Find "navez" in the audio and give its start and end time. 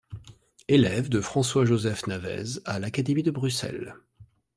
2.07-2.59